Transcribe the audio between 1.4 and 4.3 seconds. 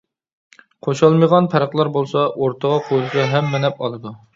پەرقلەر بولسا ئورتىغا قويۇلسا ھەممە نەپ ئالىدۇ.